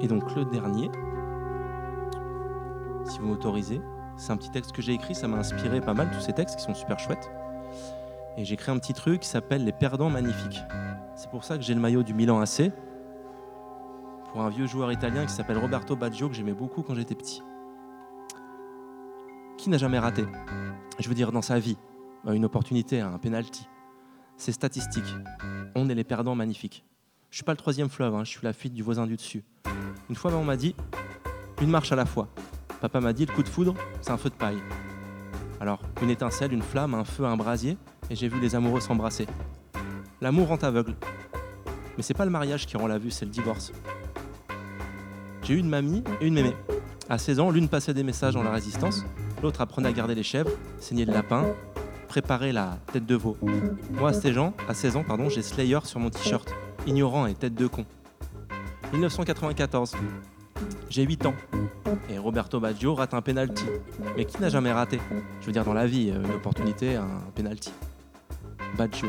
Et 0.00 0.08
donc 0.08 0.34
le 0.34 0.44
dernier, 0.44 0.90
si 3.04 3.18
vous 3.18 3.26
m'autorisez, 3.26 3.80
c'est 4.16 4.32
un 4.32 4.36
petit 4.36 4.50
texte 4.50 4.72
que 4.72 4.82
j'ai 4.82 4.92
écrit, 4.92 5.14
ça 5.14 5.28
m'a 5.28 5.38
inspiré 5.38 5.80
pas 5.80 5.94
mal 5.94 6.10
tous 6.10 6.20
ces 6.20 6.32
textes 6.32 6.56
qui 6.56 6.64
sont 6.64 6.74
super 6.74 6.98
chouettes. 6.98 7.30
Et 8.36 8.44
j'ai 8.44 8.56
créé 8.56 8.74
un 8.74 8.78
petit 8.78 8.94
truc 8.94 9.20
qui 9.20 9.28
s'appelle 9.28 9.64
Les 9.64 9.72
Perdants 9.72 10.10
Magnifiques. 10.10 10.62
C'est 11.16 11.30
pour 11.30 11.42
ça 11.44 11.56
que 11.56 11.64
j'ai 11.64 11.74
le 11.74 11.80
maillot 11.80 12.02
du 12.02 12.14
Milan 12.14 12.38
AC, 12.40 12.70
pour 14.30 14.42
un 14.42 14.50
vieux 14.50 14.66
joueur 14.66 14.92
italien 14.92 15.24
qui 15.26 15.32
s'appelle 15.32 15.58
Roberto 15.58 15.96
Baggio, 15.96 16.28
que 16.28 16.34
j'aimais 16.34 16.52
beaucoup 16.52 16.82
quand 16.82 16.94
j'étais 16.94 17.14
petit. 17.14 17.42
Qui 19.56 19.70
n'a 19.70 19.78
jamais 19.78 19.98
raté? 19.98 20.24
Je 20.98 21.08
veux 21.08 21.14
dire, 21.14 21.32
dans 21.32 21.42
sa 21.42 21.58
vie, 21.58 21.78
une 22.26 22.44
opportunité, 22.44 23.00
un 23.00 23.18
penalty. 23.18 23.66
C'est 24.36 24.52
statistique. 24.52 25.12
On 25.74 25.88
est 25.88 25.94
les 25.94 26.04
perdants 26.04 26.36
magnifiques. 26.36 26.84
Je 27.30 27.36
suis 27.36 27.44
pas 27.44 27.52
le 27.52 27.58
troisième 27.58 27.90
fleuve, 27.90 28.14
hein, 28.14 28.24
je 28.24 28.30
suis 28.30 28.40
la 28.42 28.54
fuite 28.54 28.72
du 28.72 28.82
voisin 28.82 29.06
du 29.06 29.16
dessus. 29.16 29.44
Une 30.08 30.16
fois, 30.16 30.32
on 30.32 30.44
m'a 30.44 30.56
dit 30.56 30.74
une 31.60 31.68
marche 31.68 31.92
à 31.92 31.96
la 31.96 32.06
fois. 32.06 32.28
Papa 32.80 33.00
m'a 33.00 33.12
dit 33.12 33.26
le 33.26 33.32
coup 33.32 33.42
de 33.42 33.48
foudre, 33.48 33.74
c'est 34.00 34.12
un 34.12 34.16
feu 34.16 34.30
de 34.30 34.34
paille. 34.34 34.58
Alors, 35.60 35.82
une 36.00 36.08
étincelle, 36.08 36.54
une 36.54 36.62
flamme, 36.62 36.94
un 36.94 37.04
feu, 37.04 37.24
un 37.26 37.36
brasier, 37.36 37.76
et 38.08 38.14
j'ai 38.14 38.28
vu 38.28 38.40
les 38.40 38.54
amoureux 38.54 38.80
s'embrasser. 38.80 39.26
L'amour 40.22 40.48
rend 40.48 40.56
aveugle. 40.56 40.94
Mais 41.96 42.02
c'est 42.02 42.14
pas 42.14 42.24
le 42.24 42.30
mariage 42.30 42.66
qui 42.66 42.76
rend 42.78 42.86
la 42.86 42.96
vue, 42.96 43.10
c'est 43.10 43.26
le 43.26 43.30
divorce. 43.30 43.72
J'ai 45.42 45.54
eu 45.54 45.58
une 45.58 45.68
mamie 45.68 46.02
et 46.20 46.26
une 46.26 46.34
mémé. 46.34 46.54
À 47.10 47.18
16 47.18 47.40
ans, 47.40 47.50
l'une 47.50 47.68
passait 47.68 47.94
des 47.94 48.04
messages 48.04 48.34
dans 48.34 48.42
la 48.42 48.52
résistance, 48.52 49.04
l'autre 49.42 49.60
apprenait 49.60 49.88
à 49.88 49.92
garder 49.92 50.14
les 50.14 50.22
chèvres, 50.22 50.50
saigner 50.78 51.04
le 51.04 51.12
lapin, 51.12 51.44
préparer 52.06 52.52
la 52.52 52.78
tête 52.92 53.04
de 53.04 53.14
veau. 53.14 53.36
Moi, 53.90 54.10
à 54.10 54.12
16 54.14 54.38
ans, 54.38 54.54
à 54.66 54.74
16 54.74 54.96
ans 54.96 55.04
pardon, 55.04 55.28
j'ai 55.28 55.42
Slayer 55.42 55.80
sur 55.84 56.00
mon 56.00 56.10
t-shirt, 56.10 56.54
ignorant 56.88 57.26
et 57.26 57.34
tête 57.34 57.54
de 57.54 57.66
con. 57.66 57.84
1994, 58.92 59.94
j'ai 60.88 61.02
8 61.02 61.26
ans. 61.26 61.34
Et 62.10 62.18
Roberto 62.18 62.58
Baggio 62.58 62.94
rate 62.94 63.12
un 63.12 63.20
penalty. 63.20 63.64
Mais 64.16 64.24
qui 64.24 64.40
n'a 64.40 64.48
jamais 64.48 64.72
raté? 64.72 64.98
Je 65.40 65.46
veux 65.46 65.52
dire, 65.52 65.64
dans 65.64 65.74
la 65.74 65.86
vie, 65.86 66.08
une 66.08 66.34
opportunité, 66.34 66.96
un 66.96 67.20
penalty. 67.34 67.72
Baggio, 68.76 69.08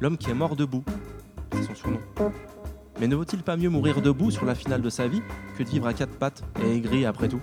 l'homme 0.00 0.16
qui 0.16 0.30
est 0.30 0.34
mort 0.34 0.54
debout, 0.54 0.84
c'est 1.52 1.64
son 1.64 1.74
surnom. 1.74 2.00
Mais 3.00 3.08
ne 3.08 3.16
vaut-il 3.16 3.42
pas 3.42 3.56
mieux 3.56 3.70
mourir 3.70 4.00
debout 4.00 4.30
sur 4.30 4.44
la 4.44 4.54
finale 4.54 4.82
de 4.82 4.90
sa 4.90 5.08
vie 5.08 5.22
que 5.58 5.64
de 5.64 5.68
vivre 5.68 5.86
à 5.86 5.94
quatre 5.94 6.16
pattes 6.16 6.44
et 6.62 6.76
aigri 6.76 7.06
après 7.06 7.28
tout? 7.28 7.40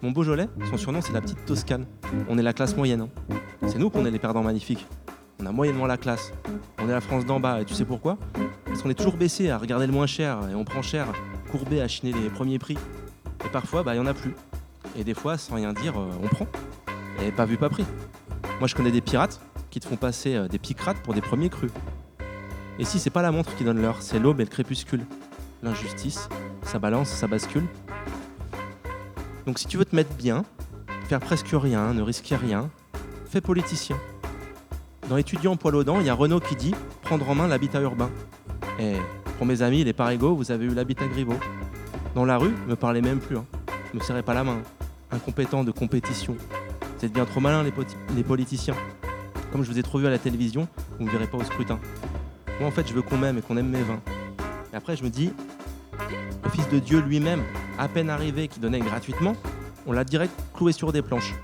Mon 0.00 0.12
Beaujolais, 0.12 0.48
son 0.70 0.78
surnom 0.78 1.02
c'est 1.02 1.12
la 1.12 1.20
petite 1.20 1.44
Toscane. 1.44 1.84
On 2.30 2.38
est 2.38 2.42
la 2.42 2.54
classe 2.54 2.74
moyenne. 2.74 3.02
Hein. 3.02 3.34
C'est 3.66 3.78
nous 3.78 3.90
qu'on 3.90 4.06
est 4.06 4.10
les 4.10 4.18
perdants 4.18 4.42
magnifiques. 4.42 4.86
On 5.42 5.46
a 5.46 5.52
moyennement 5.52 5.86
la 5.86 5.98
classe. 5.98 6.32
On 6.78 6.88
est 6.88 6.92
la 6.92 7.00
France 7.00 7.26
d'en 7.26 7.40
bas 7.40 7.60
et 7.60 7.64
tu 7.64 7.74
sais 7.74 7.84
pourquoi? 7.84 8.16
Parce 8.70 8.82
qu'on 8.82 8.90
est 8.90 8.94
toujours 8.94 9.16
baissé 9.16 9.50
à 9.50 9.58
regarder 9.58 9.88
le 9.88 9.92
moins 9.92 10.06
cher 10.06 10.38
et 10.48 10.54
on 10.54 10.64
prend 10.64 10.80
cher, 10.80 11.08
courbé 11.50 11.80
à 11.80 11.88
chiner 11.88 12.12
les 12.12 12.30
premiers 12.30 12.60
prix. 12.60 12.78
Et 13.44 13.48
parfois, 13.48 13.82
bah, 13.82 13.96
il 13.96 14.00
n'y 14.00 14.06
en 14.06 14.08
a 14.08 14.14
plus. 14.14 14.32
Et 14.96 15.02
des 15.02 15.12
fois, 15.12 15.36
sans 15.38 15.56
rien 15.56 15.72
dire, 15.72 15.98
euh, 15.98 16.08
on 16.22 16.28
prend. 16.28 16.46
Et 17.20 17.32
pas 17.32 17.46
vu, 17.46 17.56
pas 17.56 17.68
pris. 17.68 17.84
Moi, 18.60 18.68
je 18.68 18.76
connais 18.76 18.92
des 18.92 19.00
pirates 19.00 19.40
qui 19.70 19.80
te 19.80 19.88
font 19.88 19.96
passer 19.96 20.36
euh, 20.36 20.46
des 20.46 20.60
picrates 20.60 20.98
pour 20.98 21.14
des 21.14 21.20
premiers 21.20 21.48
crus. 21.48 21.72
Et 22.78 22.84
si 22.84 23.00
c'est 23.00 23.10
pas 23.10 23.22
la 23.22 23.32
montre 23.32 23.56
qui 23.56 23.64
donne 23.64 23.82
l'heure, 23.82 24.02
c'est 24.02 24.20
l'aube 24.20 24.40
et 24.40 24.44
le 24.44 24.50
crépuscule. 24.50 25.04
L'injustice, 25.64 26.28
ça 26.62 26.78
balance, 26.78 27.08
ça 27.08 27.26
bascule. 27.26 27.66
Donc 29.46 29.58
si 29.58 29.66
tu 29.66 29.78
veux 29.78 29.84
te 29.84 29.96
mettre 29.96 30.14
bien, 30.14 30.44
faire 31.08 31.18
presque 31.18 31.50
rien, 31.52 31.92
ne 31.92 32.02
risquer 32.02 32.36
rien, 32.36 32.70
fais 33.28 33.40
politicien. 33.40 33.98
Dans 35.08 35.16
Étudiants 35.16 35.56
poil 35.56 35.74
aux 35.74 35.82
dents, 35.82 35.98
il 35.98 36.06
y 36.06 36.08
a 36.08 36.14
Renault 36.14 36.38
qui 36.38 36.54
dit 36.54 36.74
prendre 37.02 37.28
en 37.28 37.34
main 37.34 37.48
l'habitat 37.48 37.80
urbain. 37.80 38.10
Et 38.80 38.94
pour 39.36 39.46
mes 39.46 39.60
amis, 39.60 39.84
les 39.84 39.92
parégaux, 39.92 40.34
vous 40.34 40.50
avez 40.50 40.64
eu 40.64 40.74
l'habitat 40.74 41.06
Griveaux. 41.06 41.38
Dans 42.14 42.24
la 42.24 42.38
rue, 42.38 42.54
me 42.66 42.76
parlez 42.76 43.02
même 43.02 43.18
plus. 43.18 43.36
Hein. 43.36 43.44
Ne 43.92 43.98
me 43.98 44.04
serrez 44.04 44.22
pas 44.22 44.32
la 44.32 44.42
main. 44.42 44.58
Incompétent 45.10 45.64
de 45.64 45.70
compétition. 45.70 46.34
Vous 46.98 47.04
êtes 47.04 47.12
bien 47.12 47.26
trop 47.26 47.40
malins, 47.40 47.62
les, 47.62 48.22
politiciens. 48.22 48.74
Comme 49.52 49.64
je 49.64 49.70
vous 49.70 49.78
ai 49.78 49.82
trop 49.82 49.98
vu 49.98 50.06
à 50.06 50.10
la 50.10 50.18
télévision, 50.18 50.66
vous 50.96 51.04
ne 51.04 51.08
me 51.08 51.12
verrez 51.12 51.26
pas 51.26 51.36
au 51.36 51.44
scrutin. 51.44 51.78
Moi, 52.58 52.68
en 52.68 52.70
fait, 52.70 52.88
je 52.88 52.94
veux 52.94 53.02
qu'on 53.02 53.18
m'aime 53.18 53.36
et 53.36 53.42
qu'on 53.42 53.58
aime 53.58 53.68
mes 53.68 53.82
vins. 53.82 54.00
Et 54.72 54.76
après, 54.76 54.96
je 54.96 55.04
me 55.04 55.10
dis, 55.10 55.30
le 56.44 56.50
Fils 56.50 56.68
de 56.70 56.78
Dieu 56.78 57.00
lui-même, 57.00 57.42
à 57.78 57.86
peine 57.86 58.08
arrivé, 58.08 58.48
qui 58.48 58.60
donnait 58.60 58.80
gratuitement, 58.80 59.34
on 59.86 59.92
l'a 59.92 60.04
direct 60.04 60.32
cloué 60.54 60.72
sur 60.72 60.90
des 60.90 61.02
planches. 61.02 61.34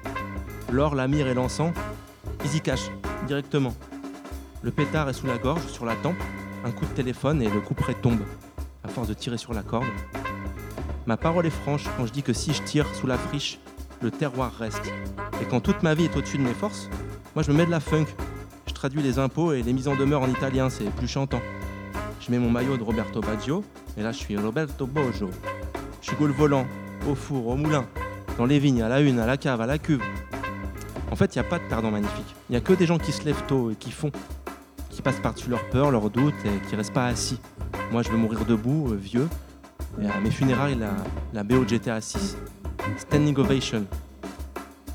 L'or, 0.72 0.94
la 0.94 1.06
myrrhe 1.06 1.28
et 1.28 1.34
l'encens, 1.34 1.74
ils 2.44 2.56
y 2.56 2.60
cachent, 2.62 2.90
directement. 3.26 3.74
Le 4.62 4.70
pétard 4.70 5.08
est 5.10 5.14
sous 5.14 5.26
la 5.26 5.36
gorge, 5.36 5.66
sur 5.66 5.84
la 5.84 5.96
tempe, 5.96 6.16
un 6.66 6.72
coup 6.72 6.84
de 6.84 6.90
téléphone 6.90 7.40
et 7.42 7.48
le 7.48 7.60
coup 7.60 7.74
près 7.74 7.94
tombe, 7.94 8.20
à 8.82 8.88
force 8.88 9.06
de 9.06 9.14
tirer 9.14 9.38
sur 9.38 9.54
la 9.54 9.62
corde. 9.62 9.86
Ma 11.06 11.16
parole 11.16 11.46
est 11.46 11.50
franche 11.50 11.84
quand 11.96 12.06
je 12.06 12.12
dis 12.12 12.24
que 12.24 12.32
si 12.32 12.52
je 12.52 12.62
tire 12.62 12.92
sous 12.96 13.06
la 13.06 13.16
friche, 13.16 13.60
le 14.02 14.10
terroir 14.10 14.52
reste. 14.52 14.82
Et 15.40 15.44
quand 15.44 15.60
toute 15.60 15.84
ma 15.84 15.94
vie 15.94 16.06
est 16.06 16.16
au-dessus 16.16 16.38
de 16.38 16.42
mes 16.42 16.54
forces, 16.54 16.90
moi 17.36 17.44
je 17.44 17.52
me 17.52 17.56
mets 17.56 17.66
de 17.66 17.70
la 17.70 17.78
funk. 17.78 18.06
Je 18.66 18.74
traduis 18.74 19.00
les 19.00 19.20
impôts 19.20 19.52
et 19.52 19.62
les 19.62 19.72
mises 19.72 19.86
en 19.86 19.94
demeure 19.94 20.22
en 20.22 20.28
italien, 20.28 20.68
c'est 20.68 20.90
plus 20.90 21.06
chantant. 21.06 21.40
Je 22.20 22.32
mets 22.32 22.38
mon 22.38 22.50
maillot 22.50 22.76
de 22.76 22.82
Roberto 22.82 23.20
Baggio, 23.20 23.64
et 23.96 24.02
là 24.02 24.10
je 24.10 24.18
suis 24.18 24.36
Roberto 24.36 24.86
Boggio. 24.86 25.30
Je 26.02 26.10
suis 26.10 26.16
le 26.24 26.32
volant, 26.32 26.66
au 27.08 27.14
four, 27.14 27.46
au 27.46 27.54
moulin, 27.54 27.86
dans 28.38 28.44
les 28.44 28.58
vignes, 28.58 28.82
à 28.82 28.88
la 28.88 29.00
une, 29.00 29.20
à 29.20 29.26
la 29.26 29.36
cave, 29.36 29.60
à 29.60 29.66
la 29.66 29.78
cuve. 29.78 30.02
En 31.12 31.14
fait, 31.14 31.36
il 31.36 31.38
n'y 31.38 31.46
a 31.46 31.48
pas 31.48 31.60
de 31.60 31.64
perdant 31.64 31.92
magnifique. 31.92 32.34
Il 32.50 32.52
n'y 32.52 32.56
a 32.56 32.60
que 32.60 32.72
des 32.72 32.86
gens 32.86 32.98
qui 32.98 33.12
se 33.12 33.24
lèvent 33.24 33.44
tôt 33.46 33.70
et 33.70 33.76
qui 33.76 33.92
font, 33.92 34.10
qui 34.96 35.02
passent 35.02 35.20
par-dessus 35.20 35.50
leurs 35.50 35.68
peurs, 35.68 35.90
leurs 35.90 36.08
doutes 36.08 36.34
et 36.46 36.68
qui 36.68 36.74
restent 36.74 36.94
pas 36.94 37.06
assis. 37.06 37.38
Moi, 37.92 38.02
je 38.02 38.08
veux 38.08 38.16
mourir 38.16 38.46
debout, 38.46 38.88
euh, 38.90 38.96
vieux, 38.96 39.28
et 40.00 40.08
à 40.08 40.18
mes 40.20 40.30
funérailles, 40.30 40.74
la, 40.74 40.94
la 41.34 41.44
BO 41.44 41.64
de 41.64 41.68
GTA 41.68 42.00
6. 42.00 42.38
Standing 42.96 43.36
Ovation. 43.36 43.84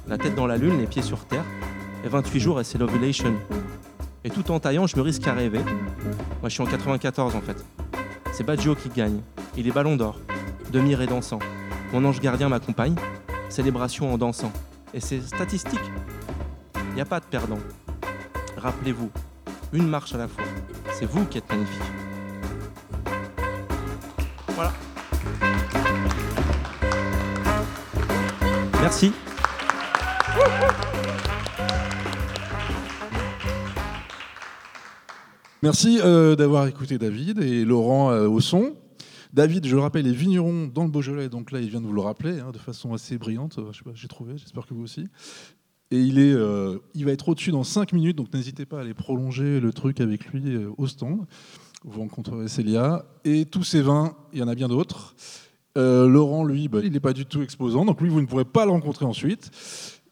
La 0.07 0.17
tête 0.17 0.33
dans 0.33 0.47
la 0.47 0.57
lune, 0.57 0.79
les 0.79 0.87
pieds 0.87 1.03
sur 1.03 1.23
terre. 1.25 1.43
Et 2.03 2.07
28 2.07 2.39
jours 2.39 2.59
et 2.59 2.63
c'est 2.63 2.79
l'ovulation. 2.79 3.35
Et 4.23 4.31
tout 4.31 4.49
en 4.49 4.59
taillant, 4.59 4.87
je 4.87 4.97
me 4.97 5.03
risque 5.03 5.27
à 5.27 5.33
rêver. 5.33 5.59
Moi, 5.59 6.49
je 6.49 6.49
suis 6.49 6.63
en 6.63 6.65
94 6.65 7.35
en 7.35 7.41
fait. 7.41 7.63
C'est 8.31 8.43
Baggio 8.43 8.73
qui 8.73 8.89
gagne. 8.89 9.21
Il 9.55 9.67
est 9.67 9.71
ballon 9.71 9.97
d'or. 9.97 10.19
Demi 10.71 10.93
et 10.93 11.05
dansant. 11.05 11.39
Mon 11.93 12.03
ange 12.05 12.19
gardien 12.19 12.49
m'accompagne. 12.49 12.95
Célébration 13.49 14.11
en 14.11 14.17
dansant. 14.17 14.51
Et 14.95 14.99
c'est 14.99 15.21
statistique. 15.21 15.91
Il 16.89 16.95
n'y 16.95 17.01
a 17.01 17.05
pas 17.05 17.19
de 17.19 17.25
perdant. 17.25 17.59
Rappelez-vous, 18.57 19.11
une 19.73 19.87
marche 19.87 20.13
à 20.13 20.17
la 20.17 20.27
fois. 20.27 20.43
C'est 20.93 21.05
vous 21.05 21.25
qui 21.25 21.37
êtes 21.37 21.49
magnifique. 21.49 21.81
Voilà. 24.49 24.73
Merci. 28.81 29.13
Merci 35.63 35.99
euh, 36.03 36.35
d'avoir 36.35 36.65
écouté 36.67 36.97
David 36.97 37.39
et 37.39 37.63
Laurent 37.63 38.11
euh, 38.11 38.27
au 38.27 38.39
son. 38.39 38.75
David, 39.31 39.65
je 39.65 39.75
le 39.75 39.81
rappelle, 39.81 40.07
est 40.07 40.11
vigneron 40.11 40.67
dans 40.67 40.83
le 40.83 40.89
Beaujolais, 40.89 41.29
donc 41.29 41.51
là, 41.51 41.61
il 41.61 41.69
vient 41.69 41.79
de 41.79 41.85
vous 41.85 41.93
le 41.93 42.01
rappeler 42.01 42.39
hein, 42.39 42.51
de 42.51 42.57
façon 42.57 42.93
assez 42.93 43.17
brillante. 43.17 43.55
Pas, 43.55 43.91
j'ai 43.93 44.07
trouvé, 44.07 44.37
j'espère 44.37 44.65
que 44.65 44.73
vous 44.73 44.83
aussi. 44.83 45.07
Et 45.91 45.99
il, 45.99 46.19
est, 46.19 46.33
euh, 46.33 46.77
il 46.95 47.05
va 47.05 47.11
être 47.11 47.27
au-dessus 47.27 47.51
dans 47.51 47.63
5 47.63 47.91
minutes, 47.91 48.15
donc 48.15 48.33
n'hésitez 48.33 48.65
pas 48.65 48.77
à 48.77 48.81
aller 48.81 48.93
prolonger 48.93 49.59
le 49.59 49.73
truc 49.73 49.99
avec 49.99 50.25
lui 50.27 50.57
au 50.77 50.87
stand. 50.87 51.25
Vous 51.83 51.99
rencontrerez 51.99 52.47
Célia. 52.47 53.05
Et 53.25 53.45
tous 53.45 53.63
ces 53.63 53.81
vins, 53.81 54.13
il 54.31 54.39
y 54.39 54.43
en 54.43 54.47
a 54.47 54.55
bien 54.55 54.69
d'autres. 54.69 55.15
Euh, 55.77 56.07
Laurent, 56.07 56.43
lui, 56.43 56.67
bah, 56.67 56.79
il 56.83 56.91
n'est 56.91 56.99
pas 56.99 57.13
du 57.13 57.25
tout 57.25 57.41
exposant, 57.41 57.85
donc 57.85 58.01
lui, 58.01 58.09
vous 58.09 58.21
ne 58.21 58.25
pourrez 58.25 58.45
pas 58.45 58.65
le 58.65 58.71
rencontrer 58.71 59.05
ensuite. 59.05 59.51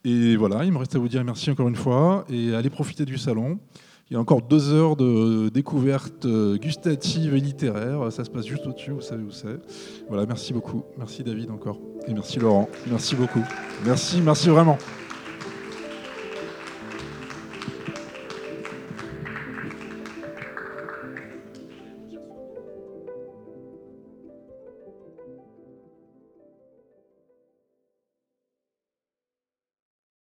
Et 0.04 0.36
voilà, 0.36 0.66
il 0.66 0.72
me 0.72 0.78
reste 0.78 0.96
à 0.96 1.00
vous 1.00 1.10
dire 1.10 1.24
merci 1.26 1.52
encore 1.52 1.68
une 1.68 1.76
fois 1.76 2.26
et 2.30 2.56
allez 2.56 2.70
profiter 2.70 3.04
du 3.04 3.18
salon. 3.18 3.60
Il 4.10 4.14
y 4.14 4.18
a 4.18 4.20
encore 4.20 4.42
deux 4.42 4.74
heures 4.74 4.96
de 4.96 5.50
découverte 5.50 6.26
gustative 6.58 7.36
et 7.36 7.40
littéraire. 7.40 8.12
Ça 8.12 8.24
se 8.24 8.30
passe 8.30 8.48
juste 8.48 8.66
au-dessus, 8.66 8.92
vous 8.92 9.02
savez 9.02 9.24
où 9.24 9.32
c'est. 9.32 9.60
Voilà, 10.08 10.26
merci 10.26 10.52
beaucoup. 10.52 10.84
Merci 10.98 11.24
David 11.24 11.52
encore. 11.52 11.80
Et 12.08 12.14
merci 12.14 12.40
Laurent. 12.40 12.70
Merci 12.90 13.16
beaucoup. 13.16 13.44
Merci, 13.86 14.22
merci 14.22 14.50
vraiment. 14.50 14.78